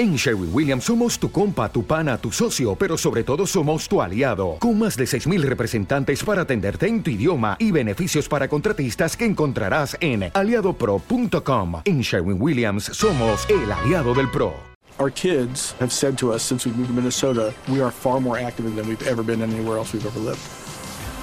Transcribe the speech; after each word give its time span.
En 0.00 0.16
Sherwin 0.16 0.48
Williams 0.50 0.84
somos 0.84 1.18
tu 1.18 1.30
compa, 1.30 1.70
tu 1.70 1.84
pana, 1.84 2.16
tu 2.16 2.32
socio, 2.32 2.74
pero 2.74 2.96
sobre 2.96 3.22
todo 3.22 3.46
somos 3.46 3.86
tu 3.86 4.00
aliado, 4.00 4.56
con 4.58 4.78
más 4.78 4.96
de 4.96 5.04
6.000 5.04 5.42
representantes 5.42 6.24
para 6.24 6.40
atenderte 6.40 6.86
en 6.86 7.02
tu 7.02 7.10
idioma 7.10 7.58
y 7.58 7.70
beneficios 7.70 8.26
para 8.26 8.48
contratistas 8.48 9.14
que 9.14 9.26
encontrarás 9.26 9.98
en 10.00 10.30
aliadopro.com. 10.32 11.82
En 11.84 12.00
Sherwin 12.00 12.40
Williams 12.40 12.84
somos 12.84 13.46
el 13.50 13.70
aliado 13.70 14.14
del 14.14 14.30
PRO. 14.30 14.54
Our 14.98 15.12
kids 15.12 15.74
have 15.78 15.90
said 15.92 16.16
to 16.16 16.32
us 16.32 16.42
since 16.42 16.66
we 16.66 16.74
moved 16.74 16.88
to 16.88 16.94
Minnesota, 16.94 17.52
we 17.68 17.82
are 17.82 17.90
far 17.90 18.22
more 18.22 18.40
active 18.40 18.74
than 18.74 18.88
we've 18.88 19.06
ever 19.06 19.22
been 19.22 19.42
anywhere 19.42 19.76
else 19.76 19.92
we've 19.92 20.06
ever 20.06 20.18
lived. 20.18 20.40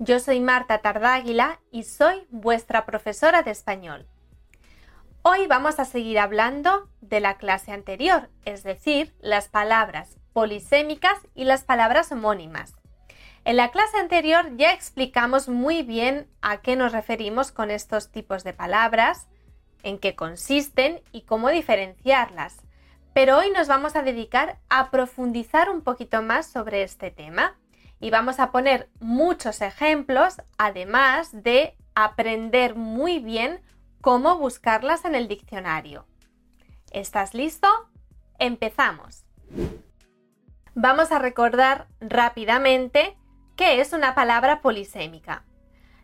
Yo 0.00 0.18
soy 0.18 0.40
Marta 0.40 0.78
Tardáguila 0.78 1.60
y 1.70 1.84
soy 1.84 2.26
vuestra 2.30 2.84
profesora 2.84 3.44
de 3.44 3.52
español. 3.52 4.08
Hoy 5.22 5.46
vamos 5.46 5.78
a 5.78 5.84
seguir 5.84 6.18
hablando 6.18 6.88
de 7.00 7.20
la 7.20 7.38
clase 7.38 7.70
anterior, 7.70 8.28
es 8.44 8.64
decir, 8.64 9.14
las 9.20 9.48
palabras 9.48 10.18
polisémicas 10.32 11.20
y 11.36 11.44
las 11.44 11.62
palabras 11.62 12.10
homónimas. 12.10 12.74
En 13.44 13.56
la 13.56 13.70
clase 13.70 13.96
anterior 13.98 14.56
ya 14.56 14.72
explicamos 14.72 15.48
muy 15.48 15.84
bien 15.84 16.28
a 16.42 16.60
qué 16.60 16.74
nos 16.74 16.90
referimos 16.90 17.52
con 17.52 17.70
estos 17.70 18.10
tipos 18.10 18.42
de 18.42 18.52
palabras, 18.52 19.28
en 19.84 20.00
qué 20.00 20.16
consisten 20.16 21.02
y 21.12 21.22
cómo 21.22 21.50
diferenciarlas. 21.50 22.56
Pero 23.12 23.38
hoy 23.38 23.52
nos 23.52 23.68
vamos 23.68 23.94
a 23.94 24.02
dedicar 24.02 24.58
a 24.68 24.90
profundizar 24.90 25.70
un 25.70 25.82
poquito 25.82 26.20
más 26.20 26.46
sobre 26.46 26.82
este 26.82 27.12
tema 27.12 27.56
y 28.04 28.10
vamos 28.10 28.38
a 28.38 28.52
poner 28.52 28.90
muchos 29.00 29.62
ejemplos, 29.62 30.36
además 30.58 31.30
de 31.32 31.74
aprender 31.94 32.74
muy 32.74 33.18
bien 33.18 33.62
cómo 34.02 34.36
buscarlas 34.36 35.06
en 35.06 35.14
el 35.14 35.26
diccionario. 35.26 36.04
¿Estás 36.90 37.32
listo? 37.32 37.66
Empezamos. 38.38 39.24
Vamos 40.74 41.12
a 41.12 41.18
recordar 41.18 41.88
rápidamente 41.98 43.16
qué 43.56 43.80
es 43.80 43.94
una 43.94 44.14
palabra 44.14 44.60
polisémica. 44.60 45.46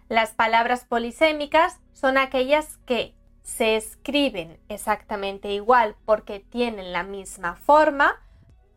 Las 0.08 0.30
palabras 0.30 0.86
polisémicas 0.86 1.80
son 1.92 2.16
aquellas 2.16 2.78
que 2.86 3.14
se 3.42 3.76
escriben 3.76 4.58
exactamente 4.70 5.52
igual 5.52 5.96
porque 6.06 6.40
tienen 6.40 6.94
la 6.94 7.02
misma 7.02 7.56
forma, 7.56 8.22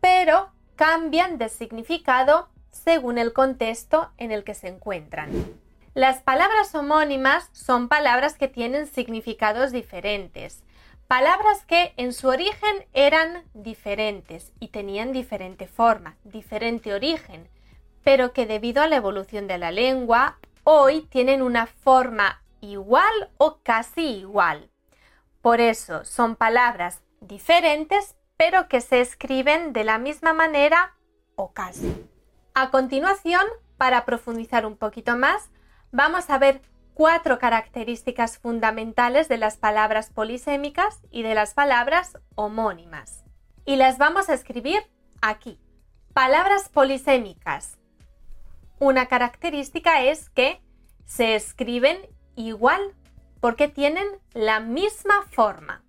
pero 0.02 0.52
cambian 0.76 1.38
de 1.38 1.48
significado 1.48 2.50
según 2.74 3.18
el 3.18 3.32
contexto 3.32 4.12
en 4.18 4.32
el 4.32 4.44
que 4.44 4.54
se 4.54 4.68
encuentran. 4.68 5.30
Las 5.94 6.22
palabras 6.22 6.76
homónimas 6.76 7.50
son 7.54 7.88
palabras 7.88 8.38
que 8.38 8.50
tienen 8.50 8.88
significados 8.88 9.72
diferentes, 9.72 10.64
palabras 11.08 11.64
que 11.66 11.94
en 11.96 12.12
su 12.12 12.28
origen 12.28 12.86
eran 12.94 13.44
diferentes 13.54 14.52
y 14.60 14.70
tenían 14.70 15.14
diferente 15.14 15.68
forma, 15.68 16.18
diferente 16.26 16.94
origen, 16.94 17.48
pero 18.04 18.34
que 18.34 18.46
debido 18.46 18.82
a 18.82 18.88
la 18.88 18.98
evolución 18.98 19.48
de 19.48 19.58
la 19.58 19.72
lengua 19.72 20.40
hoy 20.66 21.04
tienen 21.04 21.42
una 21.42 21.68
forma 21.68 22.42
igual 22.59 23.30
o 23.38 23.59
casi 23.64 24.18
igual. 24.18 24.70
Por 25.42 25.62
eso 25.62 26.03
son 26.03 26.36
palabras 26.36 27.02
diferentes 27.22 28.16
pero 28.38 28.68
que 28.68 28.81
se 28.81 29.02
escriben 29.02 29.74
de 29.74 29.84
la 29.84 29.97
misma 29.97 30.34
manera 30.34 30.96
o 31.36 31.53
casi. 31.53 32.06
A 32.56 32.69
continuación, 32.69 33.41
para 33.78 34.06
profundizar 34.06 34.68
un 34.68 34.78
poquito 34.78 35.18
más, 35.18 35.50
vamos 35.91 36.30
a 36.30 36.38
ver 36.38 36.62
cuatro 36.94 37.40
características 37.40 38.38
fundamentales 38.38 39.28
de 39.28 39.38
las 39.38 39.58
palabras 39.58 40.12
polisémicas 40.12 41.00
y 41.09 41.24
de 41.24 41.34
las 41.34 41.56
palabras 41.56 42.19
homónimas. 42.36 43.24
Y 43.66 43.78
las 43.78 43.97
vamos 43.97 44.30
a 44.30 44.36
escribir 44.36 44.84
aquí. 45.19 45.59
Palabras 46.14 46.69
polisémicas. 46.69 47.80
Una 48.78 49.08
característica 49.08 50.03
es 50.03 50.30
que 50.30 50.62
se 51.06 51.34
escriben 51.34 51.97
igual 52.35 52.94
porque 53.40 53.68
tienen 53.68 54.06
la 54.34 54.59
misma 54.59 55.24
forma. 55.31 55.84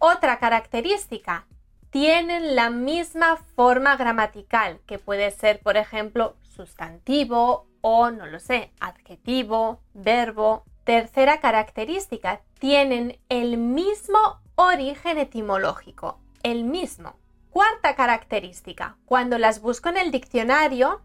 Otra 0.00 0.40
característica, 0.40 1.46
tienen 1.92 2.56
la 2.56 2.70
misma 2.70 3.36
forma 3.54 3.96
gramatical, 3.96 4.80
que 4.86 4.98
puede 4.98 5.30
ser, 5.30 5.60
por 5.60 5.76
ejemplo, 5.76 6.36
sustantivo 6.40 7.66
o, 7.82 8.10
no 8.10 8.24
lo 8.24 8.40
sé, 8.40 8.72
adjetivo, 8.80 9.82
verbo. 9.92 10.64
Tercera 10.84 11.40
característica, 11.40 12.40
tienen 12.58 13.18
el 13.28 13.58
mismo 13.58 14.40
origen 14.54 15.18
etimológico, 15.18 16.18
el 16.42 16.64
mismo. 16.64 17.14
Cuarta 17.50 17.94
característica, 17.94 18.96
cuando 19.04 19.36
las 19.36 19.60
busco 19.60 19.90
en 19.90 19.98
el 19.98 20.10
diccionario, 20.10 21.02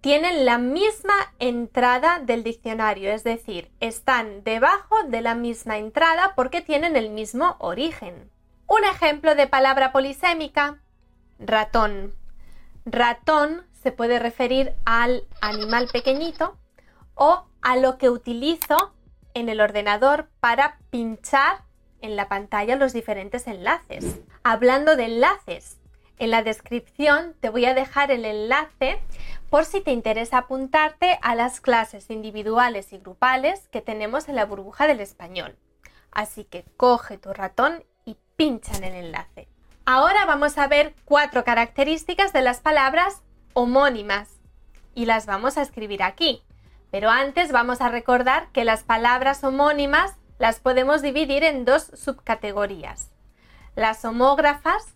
tienen 0.00 0.46
la 0.46 0.56
misma 0.56 1.34
entrada 1.38 2.20
del 2.20 2.42
diccionario, 2.42 3.12
es 3.12 3.22
decir, 3.22 3.70
están 3.80 4.44
debajo 4.44 4.96
de 5.08 5.20
la 5.20 5.34
misma 5.34 5.76
entrada 5.76 6.32
porque 6.34 6.62
tienen 6.62 6.96
el 6.96 7.10
mismo 7.10 7.56
origen. 7.58 8.30
Un 8.68 8.82
ejemplo 8.84 9.36
de 9.36 9.46
palabra 9.46 9.92
polisémica, 9.92 10.80
ratón. 11.38 12.14
Ratón 12.84 13.64
se 13.72 13.92
puede 13.92 14.18
referir 14.18 14.74
al 14.84 15.24
animal 15.40 15.88
pequeñito 15.92 16.56
o 17.14 17.44
a 17.62 17.76
lo 17.76 17.96
que 17.96 18.10
utilizo 18.10 18.92
en 19.34 19.48
el 19.48 19.60
ordenador 19.60 20.28
para 20.40 20.78
pinchar 20.90 21.62
en 22.00 22.16
la 22.16 22.28
pantalla 22.28 22.74
los 22.74 22.92
diferentes 22.92 23.46
enlaces. 23.46 24.20
Hablando 24.42 24.96
de 24.96 25.04
enlaces, 25.04 25.78
en 26.18 26.30
la 26.30 26.42
descripción 26.42 27.34
te 27.38 27.50
voy 27.50 27.66
a 27.66 27.74
dejar 27.74 28.10
el 28.10 28.24
enlace 28.24 29.00
por 29.48 29.64
si 29.64 29.80
te 29.80 29.92
interesa 29.92 30.38
apuntarte 30.38 31.20
a 31.22 31.36
las 31.36 31.60
clases 31.60 32.10
individuales 32.10 32.92
y 32.92 32.98
grupales 32.98 33.68
que 33.68 33.80
tenemos 33.80 34.28
en 34.28 34.34
la 34.34 34.44
burbuja 34.44 34.88
del 34.88 34.98
español. 34.98 35.56
Así 36.10 36.44
que 36.44 36.64
coge 36.76 37.16
tu 37.16 37.32
ratón 37.32 37.84
pincha 38.36 38.76
en 38.76 38.84
el 38.84 38.94
enlace. 38.94 39.48
Ahora 39.84 40.26
vamos 40.26 40.58
a 40.58 40.68
ver 40.68 40.94
cuatro 41.04 41.44
características 41.44 42.32
de 42.32 42.42
las 42.42 42.60
palabras 42.60 43.22
homónimas 43.54 44.40
y 44.94 45.06
las 45.06 45.26
vamos 45.26 45.56
a 45.56 45.62
escribir 45.62 46.02
aquí. 46.02 46.42
Pero 46.90 47.10
antes 47.10 47.50
vamos 47.50 47.80
a 47.80 47.88
recordar 47.88 48.50
que 48.52 48.64
las 48.64 48.84
palabras 48.84 49.42
homónimas 49.42 50.14
las 50.38 50.60
podemos 50.60 51.02
dividir 51.02 51.44
en 51.44 51.64
dos 51.64 51.90
subcategorías. 51.94 53.10
Las 53.74 54.04
homógrafas, 54.04 54.94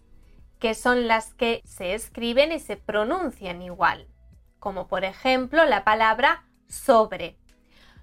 que 0.59 0.75
son 0.75 1.09
las 1.09 1.35
que 1.35 1.63
se 1.65 1.95
escriben 1.95 2.53
y 2.53 2.61
se 2.61 2.77
pronuncian 2.77 3.63
igual, 3.63 4.07
como 4.59 4.87
por 4.87 5.05
ejemplo 5.05 5.65
la 5.65 5.85
palabra 5.85 6.45
sobre. 6.69 7.39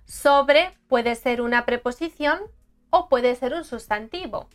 Sobre 0.05 0.77
puede 0.87 1.15
ser 1.15 1.41
una 1.41 1.65
preposición 1.65 2.39
o 2.89 3.09
puede 3.09 3.35
ser 3.35 3.53
un 3.53 3.63
sustantivo 3.63 4.49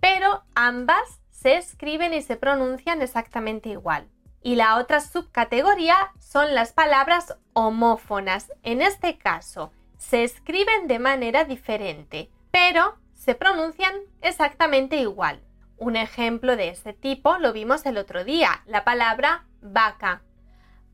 pero 0.00 0.44
ambas 0.54 1.20
se 1.30 1.56
escriben 1.56 2.12
y 2.14 2.22
se 2.22 2.36
pronuncian 2.36 3.02
exactamente 3.02 3.68
igual. 3.68 4.08
Y 4.42 4.56
la 4.56 4.76
otra 4.76 5.00
subcategoría 5.00 5.96
son 6.18 6.54
las 6.54 6.72
palabras 6.72 7.36
homófonas. 7.52 8.52
En 8.62 8.82
este 8.82 9.18
caso, 9.18 9.72
se 9.98 10.24
escriben 10.24 10.86
de 10.86 10.98
manera 10.98 11.44
diferente, 11.44 12.30
pero 12.50 12.96
se 13.14 13.34
pronuncian 13.34 13.94
exactamente 14.22 14.96
igual. 14.96 15.42
Un 15.76 15.96
ejemplo 15.96 16.56
de 16.56 16.68
este 16.68 16.92
tipo 16.92 17.38
lo 17.38 17.52
vimos 17.52 17.86
el 17.86 17.98
otro 17.98 18.24
día, 18.24 18.62
la 18.66 18.84
palabra 18.84 19.44
vaca. 19.60 20.22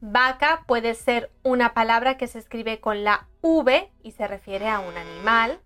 Vaca 0.01 0.65
puede 0.67 0.95
ser 0.95 1.31
una 1.43 1.73
palabra 1.73 2.19
que 2.19 2.27
se 2.27 2.39
escribe 2.39 2.81
con 2.81 3.05
la 3.05 3.29
V 3.41 3.91
y 4.03 4.11
se 4.13 4.27
refiere 4.27 4.69
a 4.69 4.81
un 4.81 4.97
animal, 4.97 5.61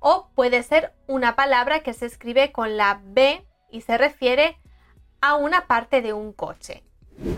o 0.00 0.30
puede 0.34 0.62
ser 0.62 0.92
una 1.06 1.36
palabra 1.36 1.80
que 1.80 1.92
se 1.92 2.06
escribe 2.06 2.50
con 2.50 2.76
la 2.76 3.00
B 3.04 3.46
y 3.70 3.82
se 3.82 3.96
refiere 3.96 4.58
a 5.20 5.36
una 5.36 5.66
parte 5.66 6.02
de 6.02 6.12
un 6.12 6.32
coche. 6.32 6.82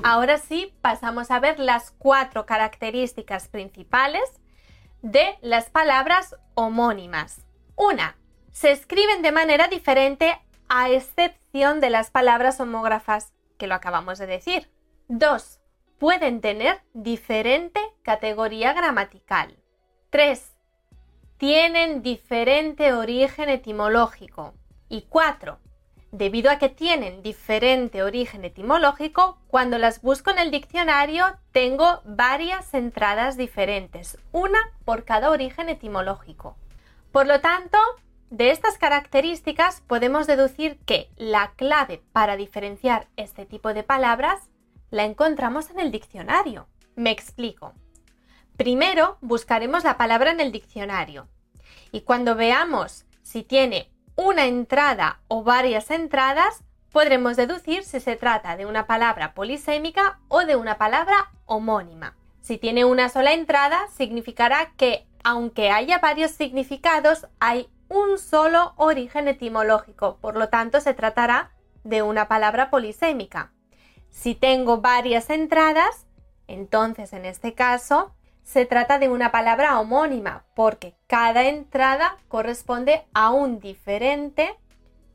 Ahora 0.02 0.38
sí, 0.38 0.72
pasamos 0.80 1.30
a 1.30 1.40
ver 1.40 1.58
las 1.58 1.90
cuatro 1.90 2.46
características 2.46 3.48
principales 3.48 4.22
de 5.02 5.36
las 5.42 5.70
palabras 5.70 6.36
homónimas. 6.54 7.44
Una, 7.74 8.16
se 8.52 8.70
escriben 8.70 9.22
de 9.22 9.32
manera 9.32 9.66
diferente 9.66 10.40
a 10.68 10.90
excepción 10.90 11.80
de 11.80 11.90
las 11.90 12.10
palabras 12.10 12.60
homógrafas, 12.60 13.32
que 13.58 13.66
lo 13.66 13.74
acabamos 13.74 14.18
de 14.18 14.26
decir. 14.26 14.70
2. 15.08 15.60
Pueden 15.98 16.40
tener 16.40 16.80
diferente 16.94 17.80
categoría 18.02 18.72
gramatical. 18.72 19.58
3. 20.10 20.51
Tienen 21.42 22.02
diferente 22.02 22.92
origen 22.92 23.48
etimológico. 23.48 24.54
Y 24.88 25.06
4. 25.08 25.58
Debido 26.12 26.52
a 26.52 26.58
que 26.58 26.68
tienen 26.68 27.20
diferente 27.24 28.04
origen 28.04 28.44
etimológico, 28.44 29.38
cuando 29.48 29.76
las 29.76 30.02
busco 30.02 30.30
en 30.30 30.38
el 30.38 30.52
diccionario 30.52 31.24
tengo 31.50 32.00
varias 32.04 32.72
entradas 32.74 33.36
diferentes, 33.36 34.18
una 34.30 34.60
por 34.84 35.04
cada 35.04 35.30
origen 35.30 35.68
etimológico. 35.68 36.54
Por 37.10 37.26
lo 37.26 37.40
tanto, 37.40 37.76
de 38.30 38.52
estas 38.52 38.78
características 38.78 39.80
podemos 39.80 40.28
deducir 40.28 40.78
que 40.86 41.10
la 41.16 41.54
clave 41.56 42.04
para 42.12 42.36
diferenciar 42.36 43.08
este 43.16 43.46
tipo 43.46 43.74
de 43.74 43.82
palabras 43.82 44.48
la 44.90 45.02
encontramos 45.02 45.70
en 45.70 45.80
el 45.80 45.90
diccionario. 45.90 46.68
Me 46.94 47.10
explico. 47.10 47.74
Primero 48.56 49.18
buscaremos 49.20 49.82
la 49.84 49.96
palabra 49.96 50.30
en 50.30 50.40
el 50.40 50.52
diccionario 50.52 51.28
y 51.90 52.02
cuando 52.02 52.34
veamos 52.34 53.06
si 53.22 53.42
tiene 53.42 53.90
una 54.14 54.46
entrada 54.46 55.20
o 55.28 55.42
varias 55.42 55.90
entradas, 55.90 56.62
podremos 56.90 57.36
deducir 57.36 57.84
si 57.84 57.98
se 57.98 58.16
trata 58.16 58.56
de 58.56 58.66
una 58.66 58.86
palabra 58.86 59.32
polisémica 59.32 60.20
o 60.28 60.44
de 60.44 60.56
una 60.56 60.76
palabra 60.76 61.32
homónima. 61.46 62.14
Si 62.42 62.58
tiene 62.58 62.84
una 62.84 63.08
sola 63.08 63.32
entrada, 63.32 63.86
significará 63.96 64.72
que 64.76 65.06
aunque 65.24 65.70
haya 65.70 65.98
varios 65.98 66.32
significados, 66.32 67.28
hay 67.40 67.70
un 67.88 68.18
solo 68.18 68.74
origen 68.76 69.28
etimológico, 69.28 70.18
por 70.20 70.36
lo 70.36 70.48
tanto 70.48 70.80
se 70.80 70.94
tratará 70.94 71.52
de 71.84 72.02
una 72.02 72.28
palabra 72.28 72.70
polisémica. 72.70 73.52
Si 74.10 74.34
tengo 74.34 74.80
varias 74.80 75.30
entradas, 75.30 76.06
entonces 76.48 77.12
en 77.12 77.24
este 77.24 77.54
caso 77.54 78.14
se 78.42 78.66
trata 78.66 78.98
de 78.98 79.08
una 79.08 79.30
palabra 79.30 79.78
homónima 79.78 80.44
porque 80.54 80.96
cada 81.06 81.44
entrada 81.44 82.18
corresponde 82.28 83.06
a 83.14 83.30
un 83.30 83.60
diferente 83.60 84.58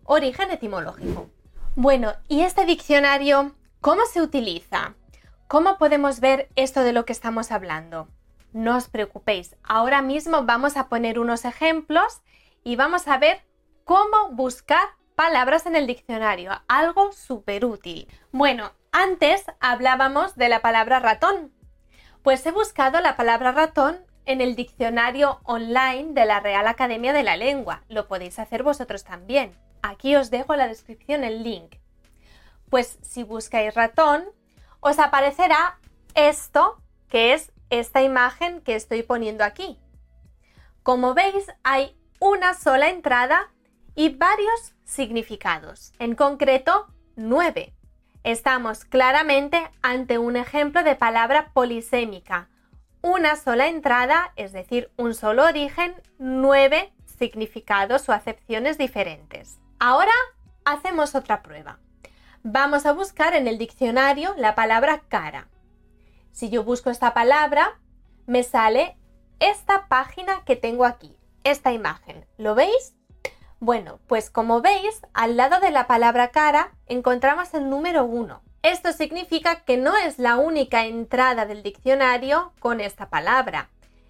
origen 0.04 0.52
etimológico. 0.52 1.30
Bueno, 1.76 2.14
¿y 2.28 2.42
este 2.42 2.66
diccionario 2.66 3.56
cómo 3.82 4.06
se 4.06 4.22
utiliza? 4.22 4.96
¿Cómo 5.48 5.78
podemos 5.78 6.20
ver 6.20 6.50
esto 6.56 6.82
de 6.82 6.94
lo 6.94 7.06
que 7.06 7.14
estamos 7.14 7.52
hablando? 7.52 8.08
No 8.54 8.76
os 8.76 8.88
preocupéis, 8.88 9.56
ahora 9.64 10.02
mismo 10.02 10.44
vamos 10.44 10.78
a 10.78 10.90
poner 10.90 11.20
unos 11.20 11.46
ejemplos 11.46 12.22
y 12.64 12.76
vamos 12.76 13.08
a 13.08 13.18
ver 13.18 13.42
cómo 13.84 14.32
buscar 14.32 14.88
palabras 15.16 15.66
en 15.66 15.76
el 15.76 15.88
diccionario, 15.88 16.52
algo 16.68 17.12
súper 17.12 17.66
útil. 17.66 18.08
Bueno, 18.32 18.72
antes 18.92 19.46
hablábamos 19.60 20.36
de 20.36 20.50
la 20.50 20.62
palabra 20.62 21.00
ratón, 21.00 21.52
pues 22.28 22.46
he 22.46 22.52
buscado 22.52 23.00
la 23.00 23.16
palabra 23.16 23.54
ratón 23.54 24.00
en 24.26 24.42
el 24.42 24.58
diccionario 24.58 25.40
online 25.46 26.12
de 26.12 26.26
la 26.26 26.42
Real 26.42 26.68
Academia 26.68 27.14
de 27.14 27.24
la 27.24 27.38
Lengua. 27.38 27.84
Lo 27.88 28.10
podéis 28.10 28.38
hacer 28.38 28.64
vosotros 28.64 29.06
también. 29.06 29.56
Aquí 29.82 30.14
os 30.18 30.30
dejo 30.30 30.52
en 30.52 30.60
la 30.60 30.68
descripción 30.68 31.24
el 31.24 31.42
link. 31.42 31.78
Pues 32.70 33.00
si 33.02 33.24
buscáis 33.24 33.74
ratón, 33.74 34.26
os 34.82 35.00
aparecerá 35.00 35.80
esto, 36.16 36.82
que 37.08 37.34
es 37.34 37.54
esta 37.70 38.02
imagen 38.02 38.60
que 38.60 38.76
estoy 38.76 39.04
poniendo 39.04 39.46
aquí. 39.46 39.80
Como 40.84 41.14
veis, 41.14 41.50
hay 41.64 41.98
una 42.20 42.56
sola 42.56 42.90
entrada 42.90 43.54
y 43.96 44.10
varios 44.10 44.76
significados, 44.84 45.94
en 45.98 46.14
concreto 46.14 46.88
nueve 47.16 47.77
estamos 48.24 48.86
claramente 48.86 49.70
ante 49.82 50.18
un 50.18 50.36
ejemplo 50.36 50.84
de 50.84 50.96
palabra 50.96 51.52
polisémica. 51.54 52.50
Una 53.02 53.36
sola 53.36 53.68
entrada, 53.68 54.34
es 54.36 54.52
decir, 54.52 54.92
un 54.98 55.14
solo 55.14 55.46
origen, 55.46 55.96
nueve 56.18 56.92
significados 57.06 58.10
o 58.10 58.14
acepciones 58.14 58.78
diferentes. 58.78 59.60
Ahora 59.80 60.12
hacemos 60.66 61.16
otra 61.16 61.42
prueba. 61.42 61.80
Vamos 62.44 62.86
a 62.86 62.94
buscar 62.94 63.36
en 63.36 63.48
el 63.48 63.58
diccionario 63.58 64.34
la 64.38 64.56
palabra 64.56 65.02
cara. 65.08 65.48
Si 66.32 66.50
yo 66.50 66.64
busco 66.64 66.90
esta 66.90 67.14
palabra, 67.14 67.80
me 68.26 68.44
sale 68.44 68.98
esta 69.40 69.88
página 69.88 70.44
que 70.46 70.56
tengo 70.56 70.86
aquí, 70.86 71.16
esta 71.44 71.72
imagen. 71.72 72.26
¿Lo 72.38 72.56
veis? 72.56 72.97
Bueno, 73.60 74.00
pues 74.08 74.30
como 74.30 74.62
veis, 74.62 75.02
al 75.14 75.36
lado 75.36 75.60
de 75.60 75.72
la 75.72 75.88
palabra 75.88 76.30
cara 76.30 76.72
encontramos 76.86 77.54
el 77.56 77.70
número 77.70 78.06
1. 78.06 78.42
Esto 78.62 78.92
significa 78.92 79.64
que 79.64 79.78
no 79.78 79.98
es 79.98 80.20
la 80.20 80.38
única 80.38 80.86
entrada 80.86 81.46
del 81.46 81.64
diccionario 81.64 82.54
con 82.60 82.82
esta 82.82 83.10
palabra. 83.10 83.70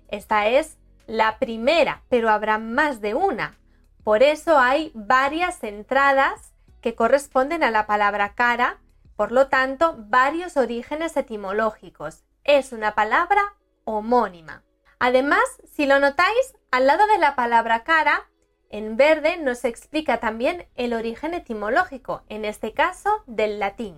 Esta 0.10 0.48
es 0.48 0.78
la 1.06 1.40
primera, 1.40 2.04
pero 2.10 2.30
habrá 2.30 2.58
más 2.58 3.00
de 3.00 3.14
una. 3.14 3.58
Por 4.04 4.22
eso 4.22 4.58
hay 4.58 4.92
varias 4.94 5.64
entradas 5.64 6.54
que 6.82 6.96
corresponden 6.96 7.64
a 7.64 7.72
la 7.72 7.88
palabra 7.88 8.34
cara, 8.34 8.80
por 9.16 9.32
lo 9.32 9.48
tanto, 9.48 9.96
varios 9.98 10.58
orígenes 10.58 11.16
etimológicos. 11.16 12.24
Es 12.44 12.74
una 12.74 12.96
palabra 12.96 13.56
homónima. 13.86 14.64
Además, 15.00 15.44
si 15.74 15.86
lo 15.86 16.00
notáis, 16.00 16.56
al 16.72 16.88
lado 16.88 17.08
de 17.08 17.18
la 17.18 17.36
palabra 17.36 17.84
cara 17.84 18.28
en 18.69 18.98
verde 18.98 19.38
nos 19.38 19.66
explica 19.66 20.19
también 20.19 20.68
el 20.75 20.94
origen 20.94 21.34
etimológico, 21.34 22.24
en 22.30 22.46
este 22.46 22.74
caso 22.74 23.24
del 23.25 23.60
latín. 23.60 23.96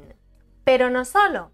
Pero 0.64 0.90
no 0.90 1.06
solo. 1.06 1.52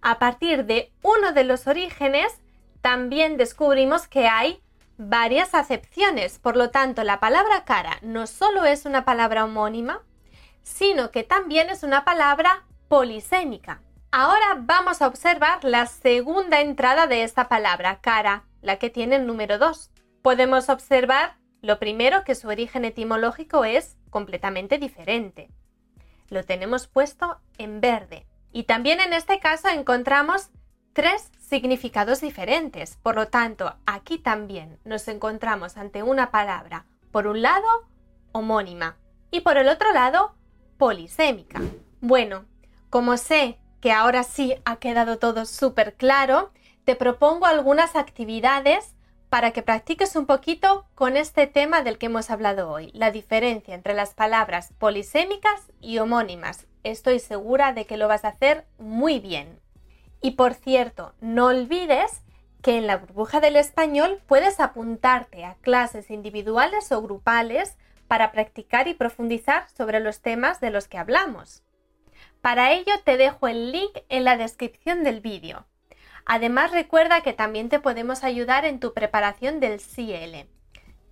A 0.00 0.18
partir 0.18 0.64
de 0.66 0.92
uno 1.02 1.32
de 1.32 1.44
los 1.44 1.66
orígenes, 1.66 2.40
también 2.80 3.36
descubrimos 3.36 4.08
que 4.08 4.26
hay 4.26 4.62
varias 4.98 5.54
acepciones. 5.54 6.38
Por 6.38 6.56
lo 6.56 6.70
tanto, 6.70 7.04
la 7.04 7.20
palabra 7.20 7.64
cara 7.64 7.98
no 8.02 8.26
solo 8.26 8.64
es 8.64 8.84
una 8.84 9.04
palabra 9.04 9.44
homónima, 9.44 10.02
sino 10.62 11.10
que 11.10 11.22
también 11.22 11.70
es 11.70 11.82
una 11.82 12.04
palabra 12.04 12.64
polisémica. 12.88 13.80
Ahora 14.10 14.58
vamos 14.58 15.00
a 15.00 15.06
observar 15.06 15.64
la 15.64 15.86
segunda 15.86 16.60
entrada 16.60 17.06
de 17.06 17.22
esta 17.22 17.48
palabra, 17.48 18.00
cara, 18.00 18.44
la 18.60 18.76
que 18.76 18.90
tiene 18.90 19.16
el 19.16 19.26
número 19.26 19.58
2. 19.58 19.90
Podemos 20.20 20.68
observar 20.68 21.36
lo 21.62 21.78
primero 21.78 22.24
que 22.24 22.34
su 22.34 22.48
origen 22.48 22.84
etimológico 22.84 23.64
es 23.64 23.96
completamente 24.10 24.78
diferente. 24.78 25.48
Lo 26.28 26.44
tenemos 26.44 26.88
puesto 26.88 27.38
en 27.56 27.80
verde. 27.80 28.26
Y 28.50 28.64
también 28.64 29.00
en 29.00 29.12
este 29.12 29.38
caso 29.38 29.68
encontramos 29.68 30.50
tres 30.92 31.30
significados 31.38 32.20
diferentes. 32.20 32.98
Por 33.02 33.14
lo 33.14 33.28
tanto, 33.28 33.76
aquí 33.86 34.18
también 34.18 34.78
nos 34.84 35.06
encontramos 35.06 35.76
ante 35.76 36.02
una 36.02 36.32
palabra, 36.32 36.84
por 37.12 37.28
un 37.28 37.42
lado, 37.42 37.66
homónima 38.32 38.96
y 39.30 39.40
por 39.40 39.56
el 39.56 39.68
otro 39.68 39.92
lado, 39.92 40.34
polisémica. 40.78 41.60
Bueno, 42.00 42.44
como 42.90 43.16
sé 43.16 43.58
que 43.80 43.92
ahora 43.92 44.24
sí 44.24 44.56
ha 44.64 44.76
quedado 44.76 45.18
todo 45.18 45.46
súper 45.46 45.94
claro, 45.94 46.50
te 46.84 46.96
propongo 46.96 47.46
algunas 47.46 47.94
actividades 47.94 48.96
para 49.32 49.52
que 49.52 49.62
practiques 49.62 50.14
un 50.14 50.26
poquito 50.26 50.84
con 50.94 51.16
este 51.16 51.46
tema 51.46 51.80
del 51.80 51.96
que 51.96 52.04
hemos 52.04 52.28
hablado 52.28 52.70
hoy, 52.70 52.90
la 52.92 53.10
diferencia 53.10 53.74
entre 53.74 53.94
las 53.94 54.12
palabras 54.12 54.74
polisémicas 54.78 55.72
y 55.80 55.96
homónimas. 55.96 56.66
Estoy 56.82 57.18
segura 57.18 57.72
de 57.72 57.86
que 57.86 57.96
lo 57.96 58.08
vas 58.08 58.26
a 58.26 58.28
hacer 58.28 58.66
muy 58.78 59.20
bien. 59.20 59.58
Y 60.20 60.32
por 60.32 60.52
cierto, 60.52 61.14
no 61.22 61.46
olvides 61.46 62.20
que 62.60 62.76
en 62.76 62.86
la 62.86 62.98
burbuja 62.98 63.40
del 63.40 63.56
español 63.56 64.20
puedes 64.26 64.60
apuntarte 64.60 65.46
a 65.46 65.54
clases 65.62 66.10
individuales 66.10 66.92
o 66.92 67.00
grupales 67.00 67.78
para 68.08 68.32
practicar 68.32 68.86
y 68.86 68.92
profundizar 68.92 69.66
sobre 69.70 70.00
los 70.00 70.20
temas 70.20 70.60
de 70.60 70.68
los 70.68 70.88
que 70.88 70.98
hablamos. 70.98 71.62
Para 72.42 72.72
ello 72.72 72.92
te 73.02 73.16
dejo 73.16 73.48
el 73.48 73.72
link 73.72 73.96
en 74.10 74.24
la 74.24 74.36
descripción 74.36 75.04
del 75.04 75.22
vídeo. 75.22 75.64
Además, 76.24 76.70
recuerda 76.70 77.22
que 77.22 77.32
también 77.32 77.68
te 77.68 77.80
podemos 77.80 78.24
ayudar 78.24 78.64
en 78.64 78.80
tu 78.80 78.94
preparación 78.94 79.60
del 79.60 79.80
CL. 79.80 80.46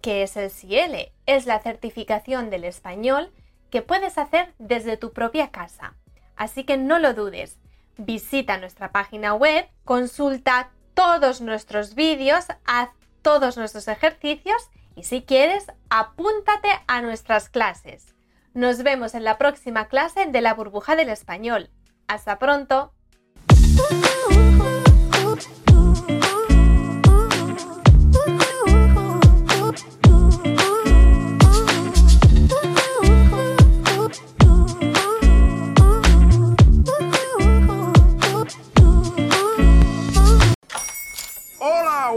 ¿Qué 0.01 0.23
es 0.23 0.37
el 0.37 0.51
CL? 0.51 1.13
Es 1.27 1.47
la 1.47 1.59
certificación 1.61 2.51
del 2.51 2.65
español 2.65 3.33
que 3.71 3.83
puedes 3.83 4.19
hacer 4.19 4.55
desde 4.59 4.97
tu 4.97 5.13
propia 5.13 5.51
casa. 5.51 5.95
Así 6.37 6.65
que 6.65 6.77
no 6.77 6.99
lo 6.99 7.15
dudes. 7.15 7.59
Visita 7.99 8.57
nuestra 8.59 8.93
página 8.93 9.35
web, 9.35 9.69
consulta 9.85 10.71
todos 10.95 11.41
nuestros 11.41 11.95
vídeos, 11.95 12.47
haz 12.65 12.91
todos 13.23 13.57
nuestros 13.57 13.89
ejercicios 13.89 14.71
y 14.97 15.05
si 15.05 15.23
quieres, 15.23 15.67
apúntate 15.89 16.69
a 16.87 17.03
nuestras 17.03 17.49
clases. 17.49 18.15
Nos 18.55 18.83
vemos 18.83 19.15
en 19.15 19.25
la 19.25 19.39
próxima 19.39 19.89
clase 19.89 20.27
de 20.27 20.41
la 20.41 20.55
burbuja 20.55 20.97
del 20.97 21.09
español. 21.09 21.71
Hasta 22.09 22.39
pronto. 22.39 22.93